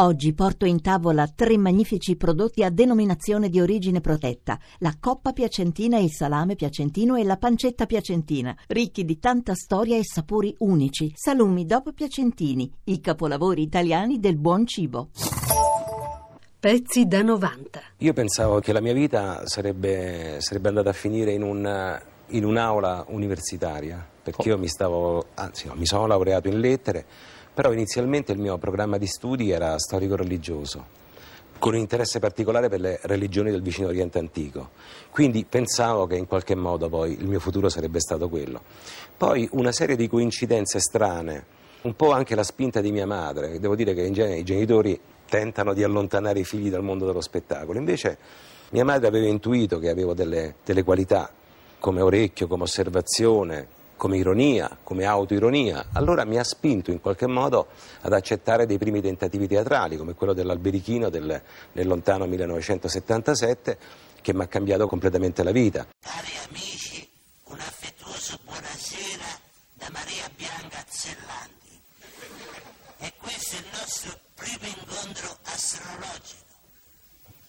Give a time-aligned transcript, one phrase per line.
[0.00, 5.98] Oggi porto in tavola tre magnifici prodotti a denominazione di origine protetta: la coppa piacentina,
[5.98, 11.12] il salame piacentino e la pancetta piacentina, ricchi di tanta storia e sapori unici.
[11.16, 15.08] Salumi dopo piacentini, i capolavori italiani del buon cibo.
[16.60, 17.80] Pezzi da 90.
[17.96, 23.04] Io pensavo che la mia vita sarebbe, sarebbe andata a finire in, un, in un'aula
[23.08, 27.04] universitaria, perché io mi stavo, anzi no, mi sono laureato in lettere
[27.58, 30.84] però inizialmente il mio programma di studi era storico-religioso,
[31.58, 34.70] con un interesse particolare per le religioni del vicino Oriente antico.
[35.10, 38.62] Quindi pensavo che in qualche modo poi il mio futuro sarebbe stato quello.
[39.16, 41.46] Poi una serie di coincidenze strane,
[41.82, 44.96] un po' anche la spinta di mia madre, devo dire che in genere i genitori
[45.28, 48.18] tentano di allontanare i figli dal mondo dello spettacolo, invece
[48.70, 51.28] mia madre aveva intuito che avevo delle, delle qualità
[51.80, 57.66] come orecchio, come osservazione, come ironia, come autoironia, allora mi ha spinto in qualche modo
[58.02, 63.78] ad accettare dei primi tentativi teatrali, come quello dell'Alberichino del, nel lontano 1977,
[64.22, 65.86] che mi ha cambiato completamente la vita.
[66.00, 67.06] Cari amici,
[67.44, 69.26] un affettuoso buonasera
[69.74, 71.82] da Maria Bianca Zellandi.
[73.00, 76.46] E questo è il nostro primo incontro astrologico.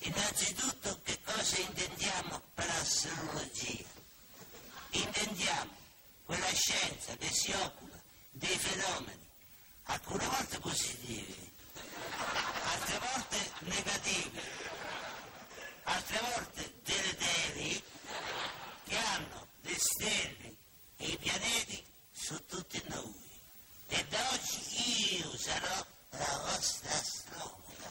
[0.00, 3.84] Innanzitutto che cosa intendiamo per astrologia?
[4.90, 5.77] Intendiamo
[6.28, 7.98] quella scienza che si occupa
[8.32, 9.26] dei fenomeni,
[9.84, 11.52] alcune volte positivi,
[12.64, 14.40] altre volte negativi,
[15.84, 17.82] altre volte deleteri,
[18.84, 20.54] che hanno le stelle
[20.98, 23.26] e i pianeti su tutti noi.
[23.86, 27.90] E da oggi io sarò la vostra astronoma.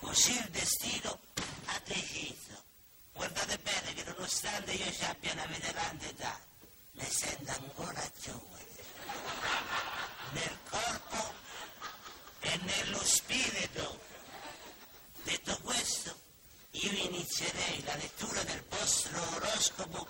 [0.00, 1.20] Così il destino
[1.66, 2.64] ha deciso.
[3.12, 6.47] Guardate bene che nonostante io ci abbia una veterante età,
[6.98, 8.66] mi sento ancora giovane,
[10.32, 11.34] nel corpo
[12.40, 14.00] e nello spirito.
[15.22, 16.16] Detto questo,
[16.72, 20.08] io inizierei la lettura del vostro oroscopo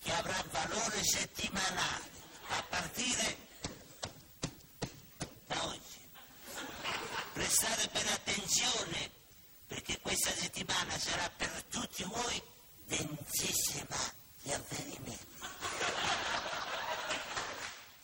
[0.00, 2.10] che avrà valore settimanale
[2.48, 3.36] a partire
[5.46, 6.08] da oggi.
[7.32, 9.10] Prestate bene attenzione
[9.66, 12.42] perché questa settimana sarà per tutti voi
[12.84, 13.96] densissima
[14.42, 15.26] di avvenimenti.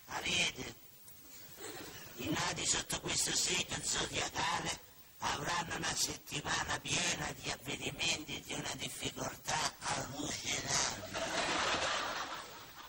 [0.07, 0.75] Ariete,
[2.17, 4.81] i nati sotto questo segno zodiacale
[5.19, 11.23] avranno una settimana piena di avvenimenti di una difficoltà allucinante.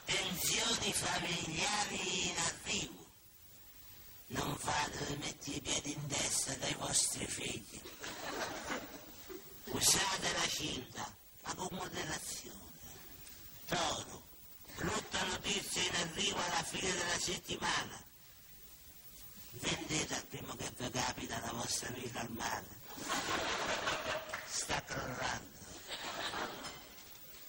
[0.06, 3.06] Tensioni familiari in arrivo.
[4.28, 7.82] Non fate metti i piedi in testa dai vostri figli.
[9.66, 12.64] Usate la cinta, ma con moderazione.
[13.68, 14.24] Toro,
[14.76, 15.96] brutta notizia in
[16.36, 18.04] arrivo alla fine della settimana.
[19.52, 22.66] Vendete al primo che vi capita la vostra vita al mare.
[24.48, 25.54] Sta crollando.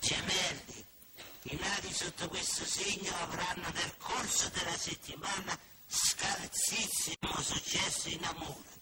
[0.00, 0.84] Gemelli,
[1.42, 5.58] i nati sotto questo segno avranno nel corso della settimana
[5.88, 8.74] scarsissimo successo in amore.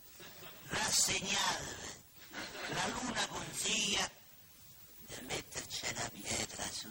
[0.68, 1.92] Rassegnatevi.
[2.68, 4.10] La luna consiglia
[5.00, 6.90] di metterci la pietra su.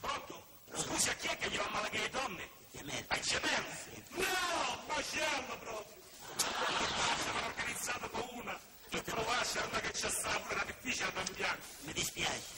[0.00, 0.46] Pronto?
[0.74, 2.48] Scusa, chi è che gli va male che le donne?
[2.72, 3.04] Gemelli.
[3.08, 4.04] Ai gemelli?
[4.10, 5.96] No, macello proprio.
[6.36, 8.58] Sono organizzato con una
[8.88, 11.66] che trovasse una che c'è stata una difficile da bianco.
[11.80, 12.56] Mi dispiace.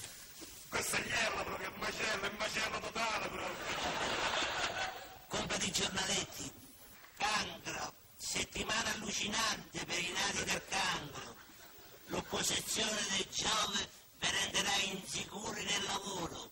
[0.70, 3.66] Questa gliela proprio, è macello, è macello totale proprio.
[5.28, 6.52] Compra di giornaletti.
[7.16, 7.92] Cancro.
[8.16, 11.34] Settimana allucinante per i nati del cancro.
[12.06, 13.88] L'opposizione del Giove
[14.20, 16.50] vi renderà insicuri nel lavoro.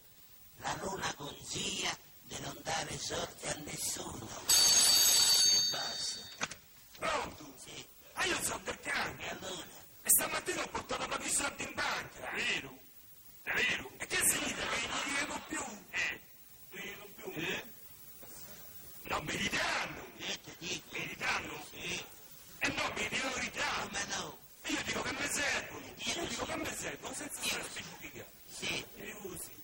[0.56, 4.28] La luna consiglia di non dare sorte a nessuno.
[4.46, 6.26] E basta.
[6.98, 7.54] Pronto?
[7.64, 7.86] Sì.
[8.14, 9.28] Ah, io sono del E cancro.
[9.30, 9.66] allora?
[10.02, 12.30] E stamattina ho portato pochi soldi in banca.
[12.30, 12.76] È vero?
[13.42, 13.90] È vero?
[13.98, 15.62] E che significa che non li vedo più?
[15.90, 16.20] Eh,
[16.70, 17.32] non li vedo più.
[17.42, 17.64] Eh?
[19.02, 20.06] Non mi ridanno.
[20.16, 20.86] Io ti dico.
[20.98, 21.64] Mi ridanno?
[21.70, 22.04] Sì.
[22.58, 23.82] E no, mi devo ridare.
[23.86, 24.38] Come no?
[24.62, 25.86] E io dico che mi servono.
[25.96, 28.30] Io dico che mi servono, senza Io- stare specificare.
[28.58, 28.84] Sì.
[28.96, 29.56] E usi.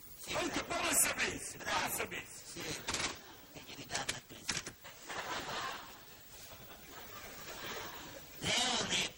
[0.45, 0.83] Sì, Comunque, bravo.
[0.83, 2.43] buono a sapessi, buono a sapessi.
[2.53, 2.61] Sì.
[3.65, 4.73] Gli ridanno a questo.
[8.41, 9.15] Leone,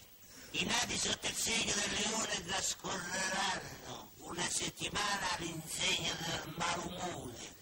[0.51, 7.55] i nati sotto il segno del leone trascorreranno una settimana all'insegna del malumore.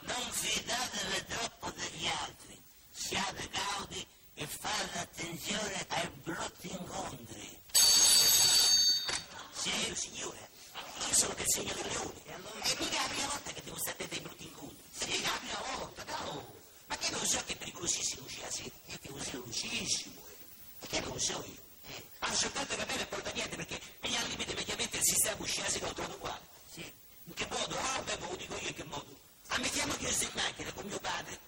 [0.00, 7.58] Non fidatevi troppo degli altri, siate cauti e fate attenzione ai brutti incontri.
[9.52, 10.48] Sì, signore,
[11.08, 12.14] io sono del segno del leone.
[12.62, 14.76] E, mica è la prima volta che devo stare dei brutti incontri.
[14.96, 16.54] Sì, è la prima volta, no.
[16.86, 18.74] Ma che non so che è pericolosissimo uscire la sera?
[18.86, 20.36] Io che uso velocissimo, eh.
[20.80, 21.62] Ma che non so io?
[21.88, 22.04] Eh.
[22.20, 25.36] Ma soltanto che a me non porta niente perché negli al limite mediamente il sistema
[25.42, 26.40] uscire la sera lo trovo uguale.
[26.72, 26.92] Sì.
[27.24, 27.76] In che modo?
[27.78, 29.24] Ah, beh, ve lo dico io in che modo.
[29.48, 31.38] Ammettiamo che io sto in macchina con mio padre,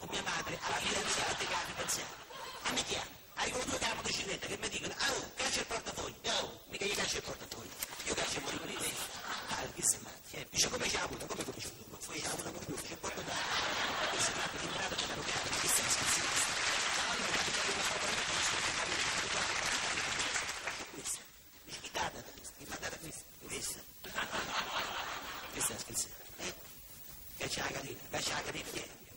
[0.48, 2.16] con mia madre, alla fine di sera case pensate.
[2.62, 6.84] Ammettiamo, arrivano due cari motocicletta che mi dicono, ah, oh, caccia il portafoglio, oh, mica
[6.84, 7.70] gli caccia il portafoglio.
[8.04, 9.02] Io caccio fuori con i denti.
[9.48, 10.46] Ah, che sei matti, eh.
[10.50, 11.88] Dice come c'è avuto, come come c'è avuto?
[11.90, 14.10] Ma poi c'è avuto proprio, c'è il portafoglio.
[14.10, 16.36] Che sei matti, che bravo, che l'hanno chiamato, che stai scherzando?
[20.94, 21.20] Questa,
[21.64, 22.54] dice chi data da questa?
[22.58, 23.22] Chi mi ha data questa?
[23.46, 23.80] Questa.
[25.52, 26.54] Questa è la scherzata, eh?
[27.38, 28.96] Caccia la catena, caccia la catena, che caccia la catena.
[28.96, 28.96] Dice chi data, aperta, aperta, questa.
[28.96, 28.96] Eh, questa è la scherzata, questa, questa come l'hanno data, questa, questa, questa.
[28.96, 28.96] Ah, ma che sei pazzo con questa?
[28.96, 28.96] Che sei pazzo perché che mi acchioppa a me non che sia acchioppa a lui?
[28.96, 28.96] Dice mi fa acchioppa perché?
[28.96, 28.96] Dice, ma che- ma che oltre, ma che oltre?
[28.96, 28.96] Dice, c'ho questa, questa, ma che sei?
[28.96, 28.96] Perché la posso usare?
[28.96, 28.96] Dice, no, la usa, chi ti ha detto non la posso usare?
[28.96, 29.07] C'ho questa, dice, c'ho poco bello.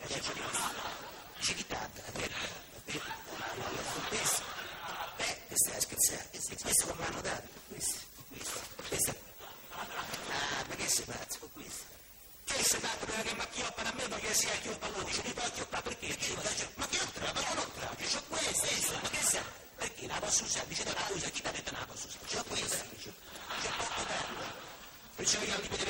[25.22, 25.86] Perciò io al limite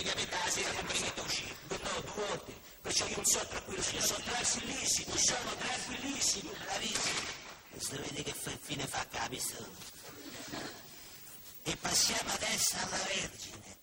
[3.12, 7.20] io sono tranquillo, signor, sono tranquillissimo, sono tranquillissimo, bravissimo.
[7.72, 9.68] Questo vedi che fine fa capisco.
[11.64, 13.78] E passiamo adesso alla Vergine.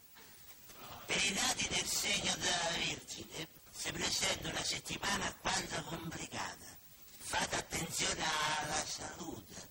[1.04, 6.76] Per i dati del segno della Vergine si presenta una settimana alquanto complicata.
[7.19, 8.25] Fate attenzione
[8.56, 9.69] alla salute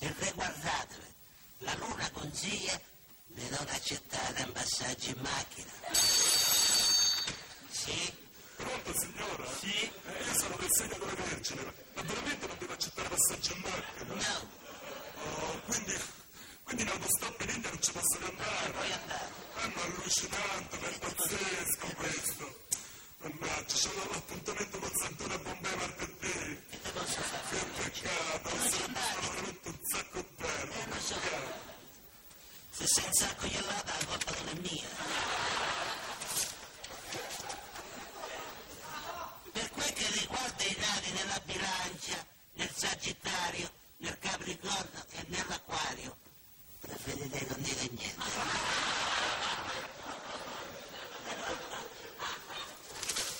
[0.00, 1.14] e riguardatevi,
[1.60, 2.78] la luna consiglia
[3.24, 5.72] di non accettare un passaggio in macchina.
[7.70, 8.24] Sì?
[8.86, 9.44] Pronto signora?
[9.58, 9.90] Sì?
[10.06, 14.14] Eh, io sono del segno della Vergine, ma veramente non devo accettare passaggio in macchina?
[14.14, 14.54] No,
[15.18, 15.94] Oh, quindi,
[16.62, 18.70] quindi in autostop in India non ci posso andare.
[18.70, 19.28] puoi andare.
[19.62, 22.58] Eh, ma allucinante, ma è pazzesco questo.
[23.18, 26.60] Mannaggia, c'ho l'appuntamento con Santone Bombay martedì.
[26.70, 27.58] Che te posso fare?
[27.58, 28.94] Che peccato, sono
[29.32, 30.72] veramente un sacco bello.
[30.72, 31.14] Eh, non so.
[32.70, 34.84] Se sei un sacco gelato la colpa non è mia.
[39.52, 40.04] Per quel che
[41.06, 46.16] riguarda i nati nella bilancia, nel sagittario, nel capricorno e nell'acquario,
[46.80, 48.24] preferirei non dire niente.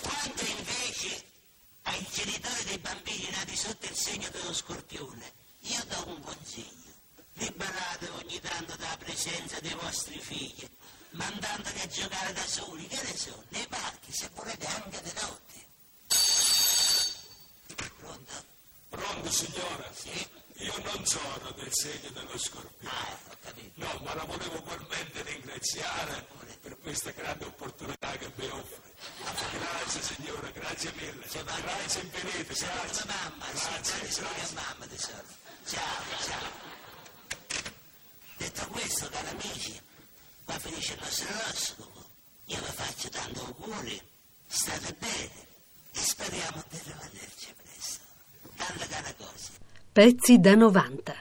[0.01, 1.25] Quanto invece
[1.83, 6.75] ai genitori dei bambini nati sotto il segno dello scorpione, io do un consiglio.
[7.35, 10.67] Liberatevi ogni tanto dalla presenza dei vostri figli,
[11.11, 15.46] mandandoli a giocare da soli, che ne so, nei parchi, se volete anche di notte.
[19.17, 19.91] Pronto signora?
[19.95, 20.29] Sì?
[20.65, 22.95] Io non sono del segno dello scorpione.
[22.95, 23.19] Ah.
[23.75, 26.27] No, ma la volevo ugualmente ringraziare
[26.61, 28.93] per questa grande opportunità che mi offre.
[29.59, 31.27] Grazie signora, grazie mille.
[31.31, 33.05] Grazie infinite, grazie.
[33.07, 34.55] mamma, sì, Grazie, a grazie.
[34.55, 35.25] mamma tesoro.
[35.65, 36.51] Ciao, ciao.
[38.37, 39.81] Detto questo, cari amici,
[40.45, 42.05] qua finisce il nostro oroscopo.
[42.47, 44.01] Io vi faccio tanto auguri,
[44.47, 45.47] state bene
[45.93, 47.55] e speriamo di rivederci
[49.93, 51.15] Pezzi da 90.